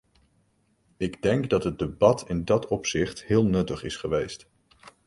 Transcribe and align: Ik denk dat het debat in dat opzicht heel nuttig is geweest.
Ik 0.97 1.21
denk 1.21 1.49
dat 1.49 1.63
het 1.63 1.79
debat 1.79 2.29
in 2.29 2.45
dat 2.45 2.67
opzicht 2.67 3.23
heel 3.25 3.45
nuttig 3.45 3.83
is 3.83 3.95
geweest. 3.95 4.49